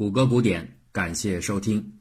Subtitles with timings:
[0.00, 1.98] 谷歌古典，感谢收听。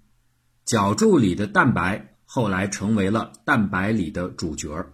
[0.64, 4.94] 角柱里的蛋白后来成为了蛋白里的主角儿。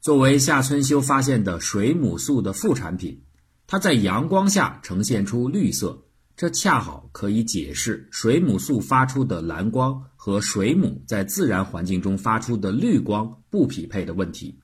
[0.00, 3.20] 作为夏春修发现的水母素的副产品，
[3.66, 6.04] 它在阳光下呈现出绿色，
[6.36, 14.60] 这恰好可以解释水母素发出的蓝光和水母在自然环境中发出的绿光不匹配的问题。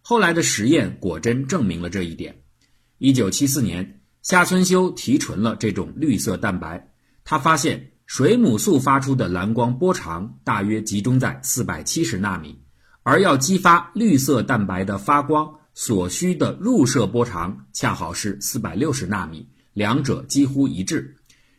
[0.00, 2.40] 后来的实验果真证明了这一点。
[2.96, 6.90] 一九七四年，夏春修提纯了这种绿色蛋白，
[7.30, 12.62] 他发现水母素发出的蓝光波长大约集中在四百七十纳米。
[13.02, 21.16] 而要激发绿色蛋白的发光所需的入射波长恰好是四百六十纳米，两者几乎一致。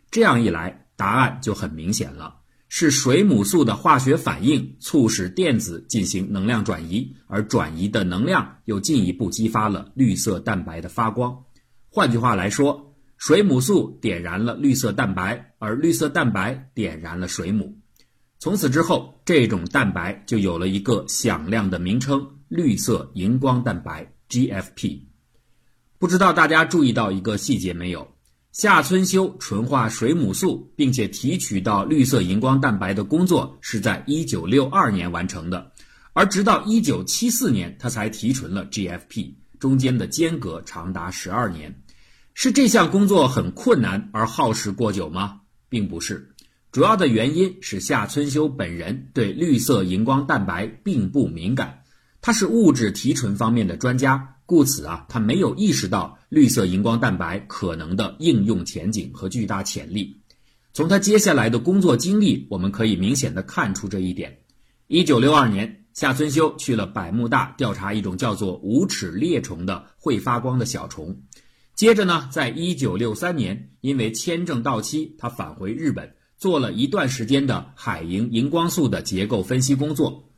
[0.10, 11.44] 这样一来，答案就很明显了：是水母素的化学反应促使电子进行能量转移，而转移的能量又进一步激发了绿色蛋白的发光。
[11.92, 12.89] 换句话来说，
[13.20, 17.78] 水母素点燃了绿色蛋白，而绿色蛋白点燃了水母。
[18.40, 25.02] 从此之后，这种蛋白就有了一个响亮的名称——绿色荧光蛋白 （GFP）。
[25.98, 28.08] 不知道大家注意到一个细节没有？
[28.54, 35.74] 夏村修纯化水母素并且提取到绿色荧光蛋白的工作是在1962年完成的，
[36.14, 41.84] 而直到1974年他才提纯了 GFP，中间的间隔长达十二年。
[42.42, 45.42] 是这项工作很困难而耗时过久吗？
[45.68, 46.36] 并不是。
[46.72, 51.82] 主要的原因是夏春修本人对绿色荧光蛋白并不敏感，
[52.22, 60.22] 他是物质提纯方面的专家，故此啊，他没有意识到绿色荧光蛋白可能的应用前景和巨大潜力。
[60.72, 64.38] 从他接下来的工作经历，我们可以明显的看出这一点。
[64.88, 71.24] 一九六二年，夏春修去了百慕大调查一种叫做无齿裂虫的会发光的小虫，
[71.80, 76.14] 接着呢，在一九六三年，因为签证到期，他返回日本。
[76.38, 80.30] 做了一段时间的海银荧光素的结构分析工作，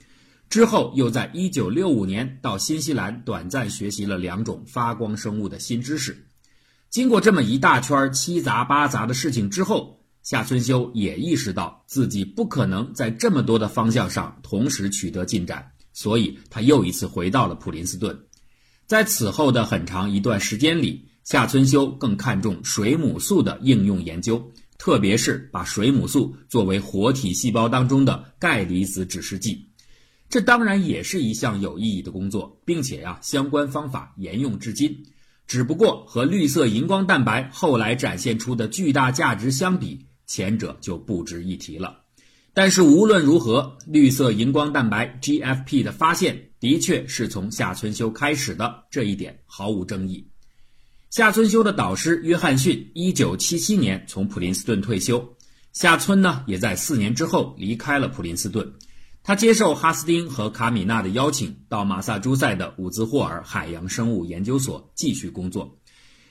[0.52, 6.28] 之后又在1965年到新西兰短暂学习了两种发光生物的新知识。
[6.92, 18.26] 经过这么一大圈七杂八杂的事情之后，夏春修也意识到自己不可能在这么多的方向上同时取得进展，所以他又一次回到了普林斯顿。
[18.86, 24.52] 在此后的很长一段时间里，夏春修更看重水母素的应用研究。
[24.78, 29.70] 特别是把水母素作为活体细胞当中的钙离子指示剂，
[30.28, 35.06] 这当然也是一项有意义的工作，并且呀，相关方法沿用至今。
[35.46, 42.00] 只不过和绿色荧光蛋白后来展现出的巨大价值相比，前者就不值一提了。
[42.52, 50.31] 但是无论如何，绿色荧光蛋白 GFP 的发现的确是从夏春修开始的，这一点毫无争议。
[51.12, 55.36] 夏村修的导师约翰逊，一九七七年从普林斯顿退休。
[55.74, 58.74] 夏村呢，也在四年之后离开了普林斯顿。
[59.22, 65.78] 他接受哈斯丁和卡米纳的邀请，到马萨诸塞的伍兹霍尔海洋生物研究所继续工作。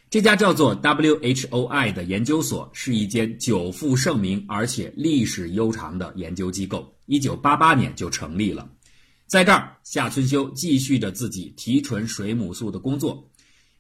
[0.09, 8.67] 这家叫做 WHOI 的研究所是一间久负盛名而且历史悠长的研究机构，一九八八年就成立了。
[9.27, 13.30] 在这儿，夏春修继续着自己提纯水母素的工作。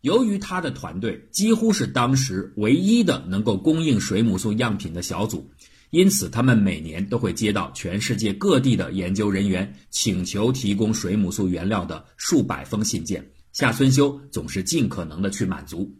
[0.02, 5.50] 由于他的团队几乎是当时唯一的能够供应水母素样品的小组，
[5.90, 13.30] 因此他们每年都会接到全世界各地的研究人员请求提供水母素原料的数百封信件。
[13.52, 15.92] 夏村修总是尽可能的去满足。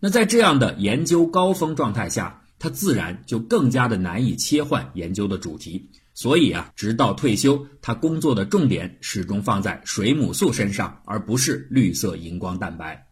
[0.00, 5.88] 那在这样的研究高峰状态下，他自然就更加的难以切换研究的主题。
[6.12, 13.05] 所以啊，直到退休，他工作的重点始终放在水母素身上，而不是绿色荧光蛋白。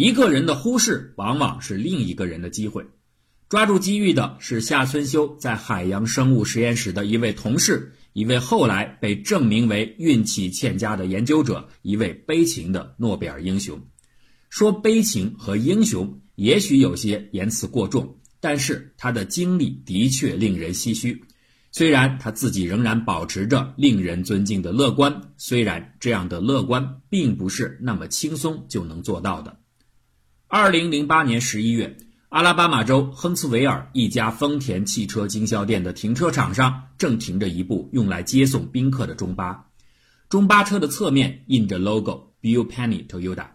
[0.00, 2.86] 一个人的忽视，往往是另一个人的机会。
[3.48, 13.88] 抓住机遇的是夏村修在海洋生物实验室的一位同事，一位后来被证明为运气欠佳的研究者，一位悲情的诺贝尔英雄。
[14.50, 21.24] 说悲情和英雄，也许有些言辞过重，但是他的经历的确令人唏嘘。
[21.72, 29.58] 虽然他自己仍然保持着令人尊敬的乐观，虽然这样的乐观并不是那么轻松就能做到的。
[30.50, 31.98] 二零零八年十一月，
[32.30, 39.66] 阿拉巴马州亨茨维尔一家丰田汽车经销店的停车场上，正停着一部用来接送宾客的中巴。
[40.30, 43.48] 中巴车的侧面印着 logo，Bill Penny Toyota。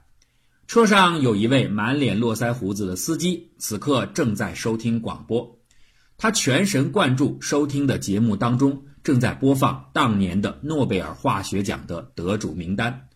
[0.67, 5.57] 车上有一位满脸络腮胡子的司机，此刻正在收听广播。
[6.19, 13.07] 他全神贯注收听的节目当中，正在播放当年的诺贝尔化学奖的得主名单：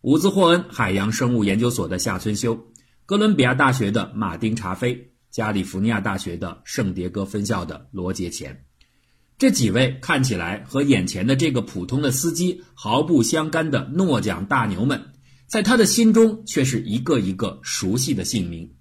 [0.00, 2.66] 伍兹霍恩海洋生物研究所的夏村修。
[3.10, 8.66] 哥伦比亚大学的马丁·查菲，加利福尼亚大学的圣迭戈分校的罗杰钱。
[9.36, 15.10] 这几位看起来和眼前的这个普通的司机毫不相干的诺奖大牛们，
[15.48, 18.76] 在他的心中却是一个一个熟悉的姓名。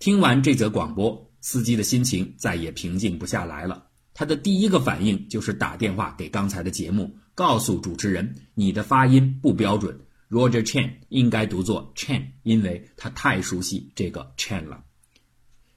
[0.00, 3.86] 听完这则广播，司机的心情再也平静不下来了。
[4.12, 14.84] 他的第一个反应就是打电话给刚才的节目，告诉主持人：“你的发音不标准，Roger Chen 应该读作 Chen，因为他太熟悉这个 Chen 了。”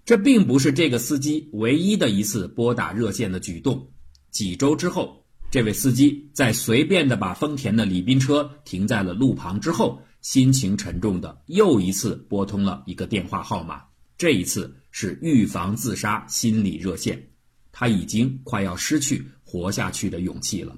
[0.04, 3.92] 这并不是这个司机唯一的一次拨打热线的举动。
[4.32, 13.84] 几周之后，这位司机在随便的把丰田的礼宾车停在了路旁之后，心情沉重的又一次拨通了一个电话号码。
[14.18, 17.30] 这一次是预防自杀心理热线，
[17.72, 20.78] 他已经快要失去活下去的勇气了。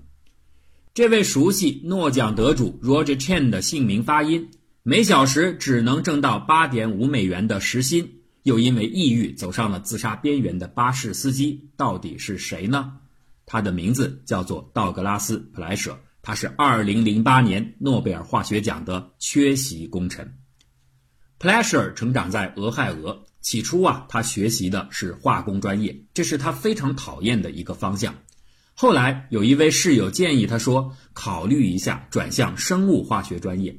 [0.94, 4.52] 这位熟悉诺奖得主 Roger Chen 的姓名发音，
[4.84, 13.00] 每小时只能挣到八点五美元的时薪，又因为抑郁走上了自杀边缘的巴士司机，到底是谁呢？
[13.48, 20.36] 他的名字叫做道格拉斯·普莱舍，他是2008年诺贝尔化学奖的缺席功臣。
[21.40, 23.26] 普莱舍成长在俄亥俄。
[23.42, 28.16] 起初啊，他学习的是化工专业，这是他非常讨厌的一个方向。
[28.76, 33.76] 后来有一位室友建议他说，考虑一下转向生物化学专业。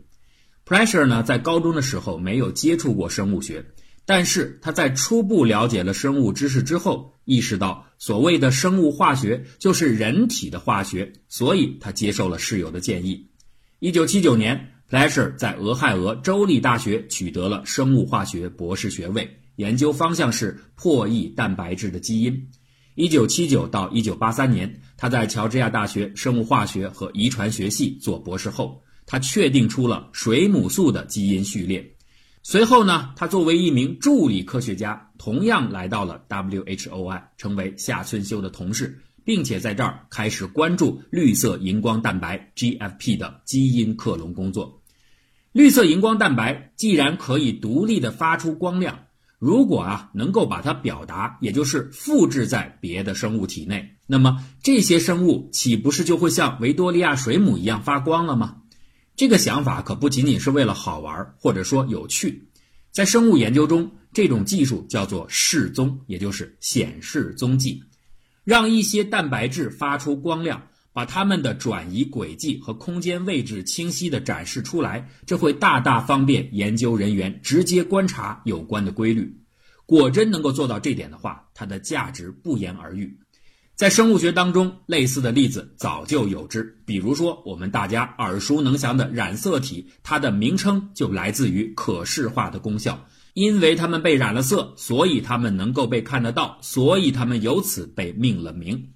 [0.64, 3.66] Pressure 呢，在高中的时候没有接触过生物学，
[4.06, 13.28] 但是他在初步了解了生物知识之后，意识到所谓的生物化学就是人体的化学，所以他接受了室友的建议。
[13.80, 19.40] 一九七九年，Pressure 在俄亥俄州立大学取得了生物化学博士学位。
[19.56, 22.48] 研究方向是破译蛋白质的基因。
[22.96, 31.96] 一九七九到一九八三年，他在乔治亚大学生物化学和遗传学系做博士后，他确定出了水母素的基因序列。
[32.44, 44.82] 随后呢，他作为一名助理科学家，同样来到了 WHOI，成为夏村修的同事，并且在这儿开始关注绿色荧光蛋白 GFP 的基因克隆工作。
[45.50, 49.03] 绿色荧光蛋白既然可以独立的发出光亮。
[49.44, 58.62] 如果啊能够把它表达，也就是复制在别的生物体内，那么这些生物岂不是就会像维多利亚水母一样发光了吗？
[59.16, 62.48] 这个想法可不仅仅是为了好玩或者说有趣，
[62.90, 67.84] 在生物研究中，这种技术叫做示踪，也就是显示踪迹，
[68.44, 70.62] 让一些蛋白质发出光亮。
[70.94, 79.40] 把它们的转移轨迹和空间位置清晰地展示出来，这会大大方便研究人员直接观察有关的规律。
[79.86, 83.18] 果真能够做到这点的话，它的价值不言而喻。
[83.74, 86.78] 在生物学当中，类似的例子早就有之。
[86.86, 98.90] 比如说，我们大家耳熟能详的染色体，它的名称就来自于可视化的功效，因为它们被染了色，所以它们能够被看得到，所以它们由此被命了名。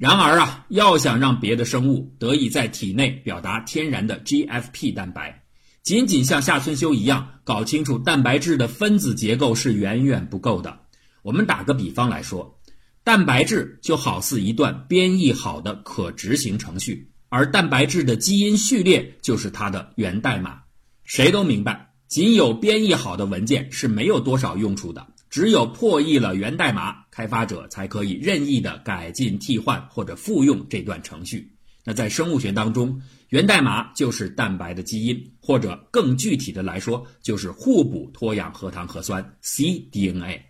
[0.00, 5.42] 然而啊，要想让别的生物得以在体内表达天然的 GFP 蛋白，
[5.82, 10.80] 仅仅像夏春修一样搞清楚蛋白质的分子结构是远远不够的。
[11.20, 12.58] 我们打个比方来说，
[13.04, 20.60] 蛋白质就好似一段编译好的可执行程序，而蛋白质的基因序列就是它的源代码。
[21.04, 25.08] 谁都明白，仅有编译好的文件是没有多少用处的。
[25.30, 31.52] 只有破译了源代码，开发者才可以任意的改进、替换或者复用这段程序。
[31.84, 40.40] 那在生物学当中，源代码就是蛋白的基因，或者更具体的来说，就是互补脱氧核糖核酸 cDNA。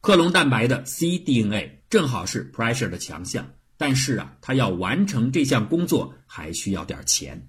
[0.00, 7.48] 克隆蛋白的 cDNA 正好是 Pressure 的强项，但是啊，他要完成这项工作还需要点钱。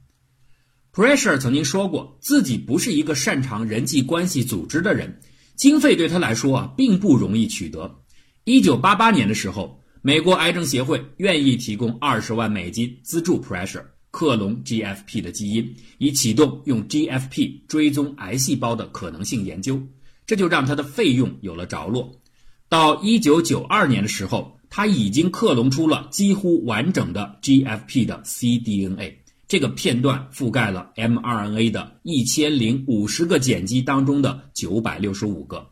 [0.93, 5.21] Pressure 曾经说过，自己不是一个擅长人际关系组织的人。
[5.55, 8.03] 经费对他来说啊，并不容易取得。
[8.43, 19.81] 一九八八年的时候，美国癌症协会愿意提供二十万美金资助 Pressure 克隆 GFP 的基因，以启动用 GFP 追踪癌细胞的可能性研究。
[20.27, 22.19] 这就让他的费用有了着落。
[22.67, 29.13] 到一九九二年的时候，他已经克隆出了几乎完整的 GFP 的 cDNA。
[29.55, 35.69] 这个片段覆盖了 mRNA 的一千零五十个碱基当中的九百六十五个，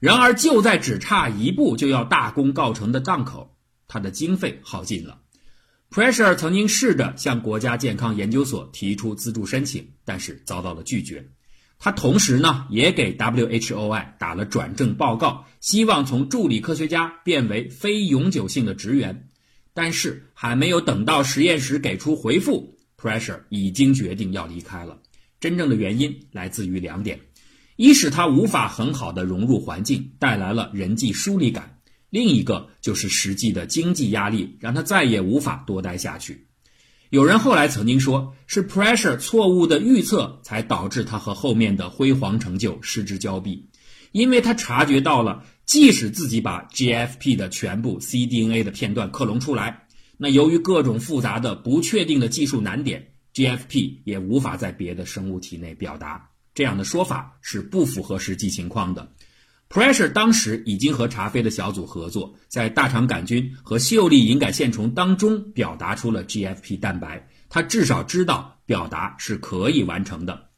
[0.00, 3.54] 然而就在只差一步就要大功告成的档口，
[3.86, 5.20] 他的经费耗尽了。
[5.88, 11.28] Pressure 曾经试着向国家健康研究所提出资助申请，但是遭到了拒绝。
[11.78, 19.28] 他同时呢也给 WHOI 打了转正报告，希望从助理科学家变为非永久性的职员，
[19.74, 22.80] 但是还没有等到实验室给出回复。
[23.02, 25.00] Pressure 已经决定要离开了，
[25.40, 27.18] 真正的原因来自于两点：
[27.74, 31.64] 一是他无法很好的融入环境，带来了人际疏离感；
[32.10, 36.46] 另一个就是实际的经济压力，让他再也无法多待下去。
[37.10, 43.68] 有人后来曾经说，是 Pressure 错误的预测才导致他和后面的辉煌成就失之交臂，
[44.12, 56.30] 因为他察觉到了，即使自己把 GFP 的全部 cDNA 的片段克隆出来，那由于各种复杂的不确定的技术难点，GFP 也无法在别的生物体内表达。
[56.54, 59.12] 这样的说法是不符合实际情况的。
[59.70, 70.50] Pressure 当时已经和查菲的小组合作，在大肠杆菌和秀丽隐杆线虫当中表达出了 GFP 蛋白，他至少知道表达是可以完成的。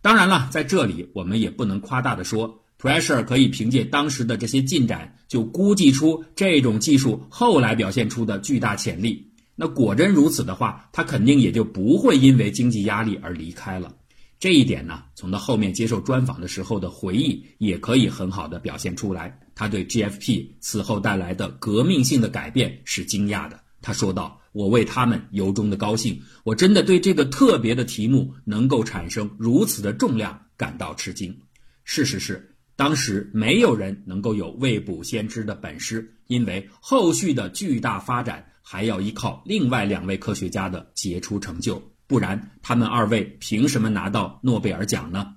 [0.00, 9.24] 当然了，在这里我们也不能夸大的说，Pressure 可以凭借当时的这些进展就估计出这种技术后来表现出的巨大潜力。
[9.54, 13.94] 那果真如此的话，他肯定也就不会因为经济压力而离开了。
[14.40, 19.38] 这一点呢，从他后面接受专访的时候的回忆也可以很好的表现出来。
[19.54, 23.60] 他对 GFP 此后带来的革命性的改变是惊讶的。
[23.80, 31.36] 他说道：“我为他们由衷的高兴，我真的对这个特别的题目能够产生如此的重量感到吃惊。
[31.84, 45.36] 事实是，当时没有人能够有未卜先知的本事，因为后续的巨大发展还要依靠另外两位科学家的杰出成就。”不然，他们二位凭什么拿到诺贝尔奖呢？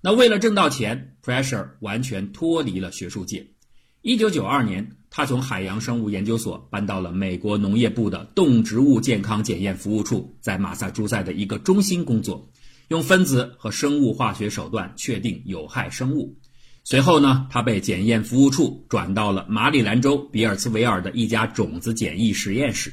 [0.00, 3.48] 那为了挣到钱，Pressure 完全脱离了学术界。
[4.02, 12.48] 一九九二年，他从海洋生物研究所搬到了美国农业部的动植物健康检验服务处，在马萨诸塞的一个中心工作，
[12.86, 16.36] 用分子和生物化学手段确定有害生物。
[16.84, 22.92] 随后呢，他被检验服务处转到了马里兰州比尔茨维尔的一家种子检疫实验室。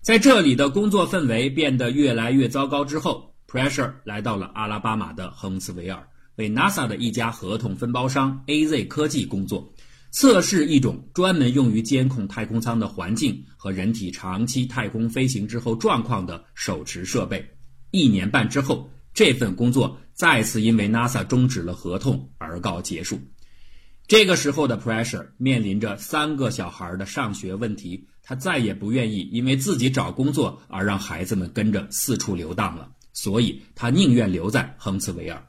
[0.00, 9.74] 在这里的工作氛围变得越来越糟糕之后，Pressure 来到了阿拉巴马的亨茨维尔，为 NASA 的一家合同分包商 AZ 科技工作，
[10.10, 17.46] 测试一种专门用于监控太空舱的环境和人体长期太空飞行之后状况的手持设备。
[17.90, 23.18] 一年半之后，这份工作再次因为 NASA 终止了合同而告结束。
[24.06, 28.06] 这个时候的 Pressure 面临着三个小孩的上学问题。
[28.22, 35.42] 他再也不愿意因为自己找工作而让孩子们跟着四处流荡了，所以他宁愿留在亨茨维尔。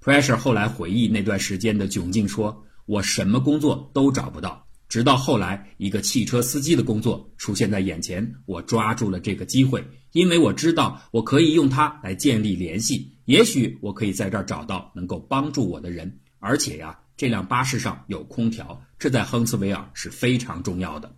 [0.00, 21.14] Pressure 后来回忆那段时间的窘境，说：“我什么工作都找不到，直到后来一个汽车司机的工作出现在眼前，我抓住了这个机会，因为我知道我可以用它来建立联系，也许我可以在这儿找到能够帮助我的人，而且呀，这辆巴士上有空调，这在亨茨维尔是非常重要的。”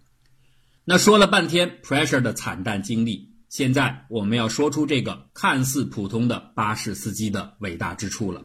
[0.87, 8.45] 那说了半天，Pressure 的惨淡经历，现在我们要说出这个看似普通的巴士司机的伟大之处了。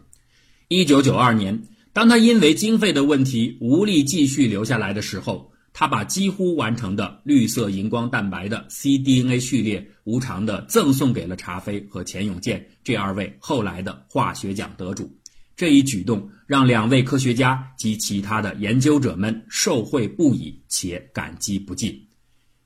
[0.70, 15.10] 一九九二年，当他因为经费的问题无力继续留下来的时候，他把几乎完成的绿色荧光蛋白的 cDNA 序列无偿的赠送给了查菲和钱永健这二位后来的化学奖得主。
[15.56, 22.10] 这一举动让两位科学家及其他的研究者们受惠不已，且感激不尽。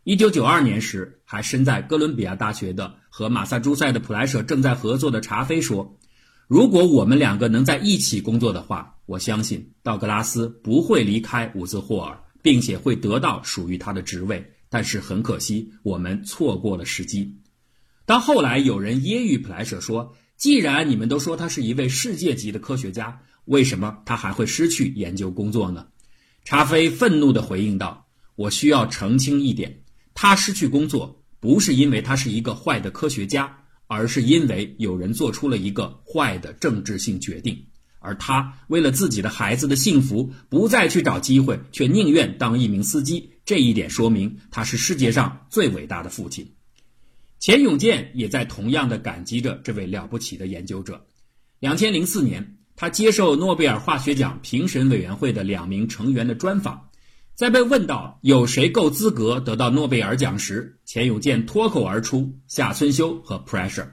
[0.06, 6.00] 一九九二年时，还身在哥伦比亚大学的和马萨诸塞的普莱舍正在合作的查菲说
[6.50, 14.52] ：“如果我们两个能在一起工作的话，我相信道格拉斯不会离开伍兹霍尔，并且会得到属于他的职位。
[14.70, 17.40] 但是很可惜，我们错过了时机。”
[18.06, 25.88] 当后来有人揶揄普莱舍说：“既然你们都说他是一位世界级的科学家，为什么他还会失去研究工作呢？”
[26.44, 29.82] 查菲愤怒地回应道：“我需要澄清一点。”
[30.16, 37.66] 他失去工作不是因为他是一个坏的科学家，而是因为有人做出了一个坏的政治性决定，
[38.04, 43.32] 而他为了自己的孩子的幸福，不再去找机会，却宁愿当一名司机。
[43.46, 46.54] 这一点说明他是世界上最伟大的父亲。
[47.40, 51.06] 钱永健也在同样的感激着这位了不起的研究者。
[51.60, 56.90] 两千零四年，他接受诺贝尔化学奖评审委员会的两名成员的专访。
[57.36, 63.88] 在被问到有谁够资格得到诺贝尔奖时，钱永健脱口而出：“夏春修和 Pressure。”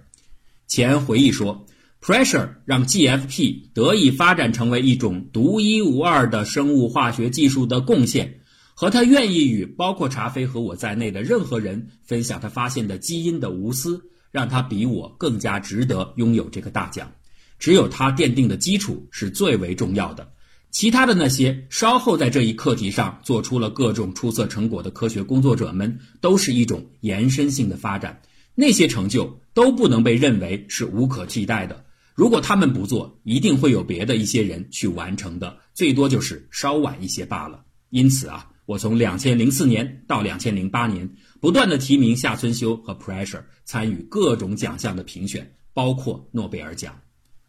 [0.69, 1.67] 钱回忆说
[2.01, 8.41] ：“Pressure 让 GFP 得以发展成为一种独一无二的生物化学技术的贡献，
[8.75, 17.13] 和他愿意与包括查菲和我在内的任何人分享他发现的基因的无私，让他比我更加值得拥有这个大奖。
[17.59, 20.33] 只有他奠定的基础是最为重要的。”
[20.73, 28.23] 其他的那些稍后在这一课题上做出了各种出色成果的科学工作者们，都是一种延伸性的发展。
[28.55, 31.85] 那些成就都不能被认为是无可替代的。
[32.21, 37.65] 如果他们不做，一定会有别的一些人去完成的，最多就是稍晚一些罢了。
[37.89, 41.09] 因此啊，我从两千零四年到两千零八年，
[41.41, 47.01] 不断的提名夏春修和 Pressure 参与各种奖项的评选，包括诺贝尔奖。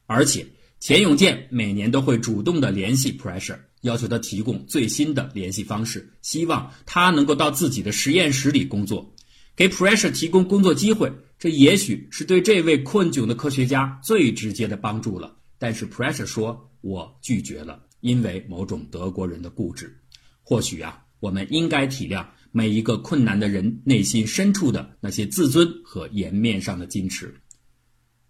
[0.06, 0.48] 而且
[0.80, 9.14] 钱永健每年都会主动的联系 Pressure，要求他提供最新的联系方式，希望他能够到自己的实验室里工作，
[9.54, 11.12] 给 Pressure 提供工作机会。
[11.42, 19.98] 这也许是对这位困窘的科学家最直接的帮助了，但是 Pressure 说：“我拒绝了，因为某种德国人的固执。
[20.44, 27.34] 或许啊，我们应该体谅每一个困难的人内心深处的那些自尊和颜面上的矜持。”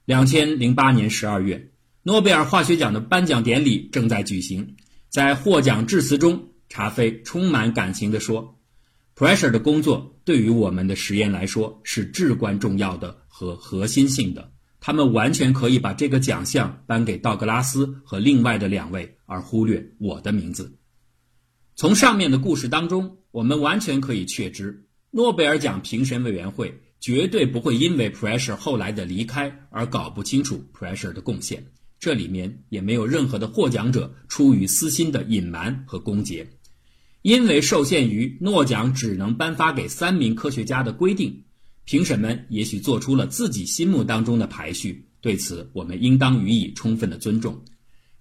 [0.05, 4.77] 两千零八年十二月，诺贝尔化学奖的颁奖典礼正在举行，
[5.09, 8.57] 在获奖致辞中，查菲充满感情地说。
[9.15, 14.51] Pressure 的工作对于我们的实验来说是至关重要的和核心性的。
[14.79, 20.79] 他们完全可以把这个奖项颁给道格拉斯和另外的两位，而忽略我的名字。
[21.75, 31.63] 从上面的故事当中，我们完全可以确知，诺贝尔奖评审委员会绝对不会因为 Pressure 后来的离开而搞不清楚 Pressure 的贡献。
[31.99, 36.47] 这里面也没有任何的获奖者出于私心的隐瞒和攻讦。
[37.21, 41.43] 因为受限于诺奖只能颁发给三名科学家的规定，
[41.85, 45.07] 评审们也许做出了自己心目当中的排序。
[45.21, 47.63] 对此，我们应当予以充分的尊重。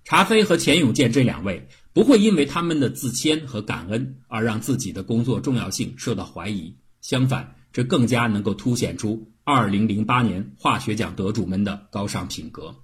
[0.04, 6.76] 查菲和钱永健这两位不会因为他们的自谦和感恩而让自己的工作重要性受到怀疑。
[7.00, 12.76] 相反，这更加能够凸显出2008年化学奖得主们的高尚品格。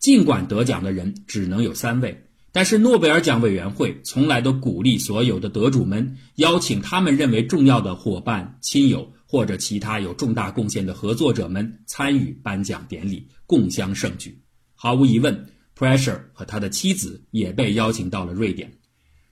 [0.00, 2.24] 尽管得奖的人只能有三位。
[2.54, 14.40] 但是诺贝尔奖委员会从来都鼓励所有的得主们邀请他们认为重要的伙伴、亲友或者其他有重大贡献的合作者们参与颁奖典礼，共襄盛举。
[14.76, 18.72] 毫无疑问，Pressure 和他的妻子也被邀请到了瑞典。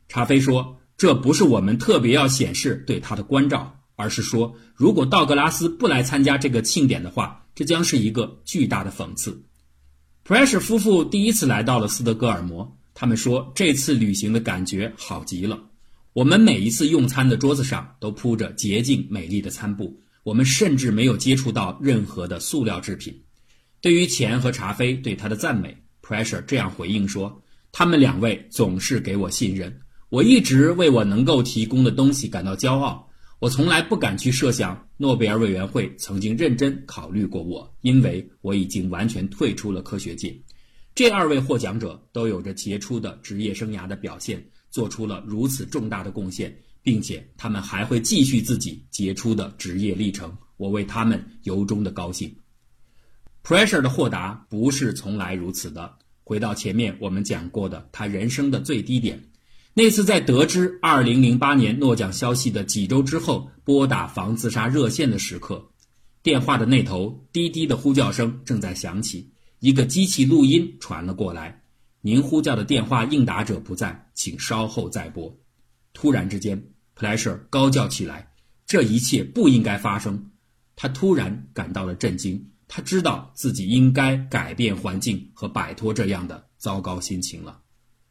[0.09, 9.45] 查菲说：“这不是我们特别要显示对他的关照，而是说，如果道格拉斯不来参加这个庆典的话，这将是一个巨大的讽刺。
[10.27, 12.77] ”Pressure 夫妇第一次来到了斯德哥尔摩。
[12.95, 15.63] 他们说，这次旅行的感觉好极了。
[16.13, 23.23] 我们每一次用餐的桌子上都铺着洁净美丽的餐布，我们甚至没有接触到任何的塑料制品。
[23.81, 33.09] 对于钱和查菲对他的赞美，Pressure 这样回应说：“他们两位总是给我信任，我一直为我能够提供的东西感到骄傲。
[33.39, 40.37] 我从来不敢去设想诺贝尔委员会曾经认真考虑过我，因为我已经完全退出了科学界。”
[40.95, 50.37] 这二位获奖者都有着杰出的职业生涯的表现，做出了如此重大的贡献，并且他们还会继续自己杰出的职业历程。
[50.59, 52.33] 我为他们由衷的高兴。
[53.43, 55.97] Pressure 的豁达不是从来如此的。
[56.23, 59.21] 回到前面我们讲过的，他人生的最低点，
[59.75, 65.71] 那次在得知2008年诺奖消息的几周之后，拨打防自杀热线的时刻，
[66.23, 69.29] 电话的那头滴滴的呼叫声正在响起。
[69.63, 71.63] 一个机器录音传了过来，
[72.01, 75.33] 您呼叫的电话应答者不在，请稍后再拨。
[75.93, 76.61] 突然之间
[76.99, 78.33] ，Pleasure 高叫起来
[78.67, 80.33] ：“这一切不应该发生！”
[80.75, 87.61] 他突然感到了震惊，他知道自己应该改变环境和摆脱这样的糟糕心情了。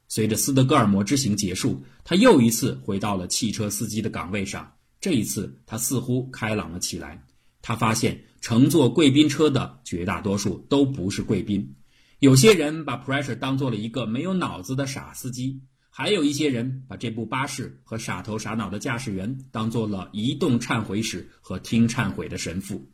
[0.08, 4.72] 随着斯德哥尔摩之行结束，他又一次回到了汽车司机的岗位上。
[5.02, 7.22] 这一次，他似乎开朗了起来。
[7.62, 11.76] 他发现乘坐贵宾车的绝大多数都不是贵宾，
[12.20, 22.90] 有些人把 Pressure 当做了一个没有脑子的傻司机，还有一些人把这部巴士和傻头傻脑的驾驶员当做了移动忏悔室和听忏悔的神父。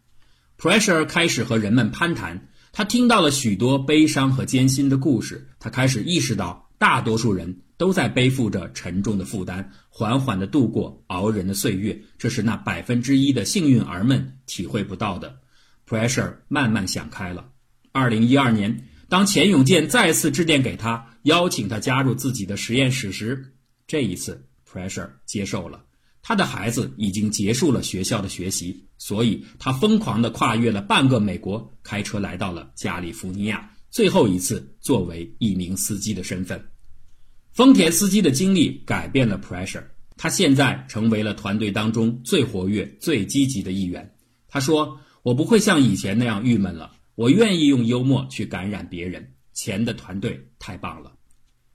[0.58, 7.62] Pressure 开始和人们攀谈，他听到了许多悲伤和艰辛的故事，他开始意识到大多数人。
[7.78, 12.02] 都在背负着沉重的负担，缓缓地度过熬人的岁月。
[12.18, 15.40] 这是那百分之一的幸运儿们体会不到的。
[15.88, 17.50] Pressure 慢慢想开了。
[17.92, 23.54] 二零一二年，当钱永健再次致电给他，邀请他加入自己的实验室时，
[23.86, 25.84] 这一次 Pressure 接受了。
[26.22, 36.62] 他的孩子已经结束了学校的学习，所以他疯狂地跨越了半个美国，开车来到了加利福尼亚，最后一次作为一名司机的身份。
[37.58, 39.84] 丰田司机的经历改变了 Pressure，
[40.16, 44.08] 他现在成为了团队当中最活跃、最积极的一员。
[44.48, 51.12] 他说：“我不会像以前那样郁闷了，我愿意用幽默去感染别人。”钱的团队太棒了。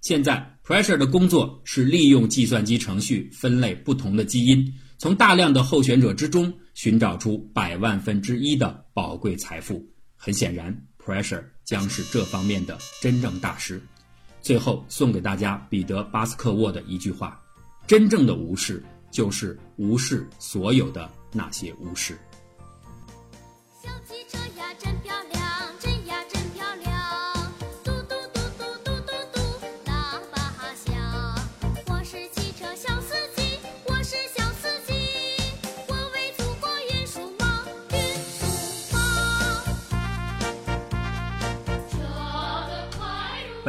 [0.01, 9.85] 现在 Pressure 的工作是利用计算机程序分类不同的基因，从大量的候选者之中寻找出百万分之一的宝贵财富。
[10.14, 11.42] 很显然，Pressure。
[11.64, 13.81] 将是这方面的真正大师。
[14.42, 17.40] 最后送给大家彼得·巴斯克沃的一句话
[17.87, 22.18] ：“真正的无视，就是无视所有的那些无视。”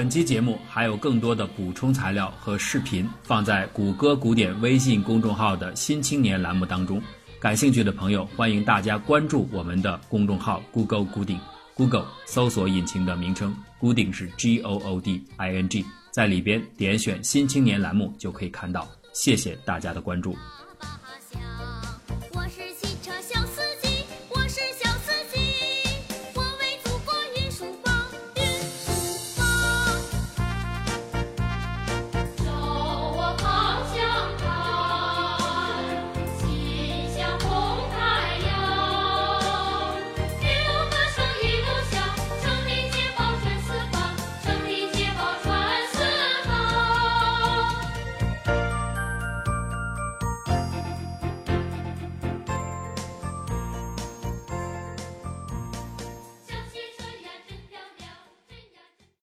[0.04, 7.02] 本期节目还有更多的补充材料和视频放在谷歌古典微信公众号的新青年栏目当中，
[7.40, 11.40] 感兴趣的朋友欢迎大家关注我们的公众号 Google 古典
[11.74, 18.86] Google 搜索引擎的名称古典是 G O O D I N G，在里边点选新青年栏目就可以看到。
[19.14, 20.36] 谢谢大家的关注。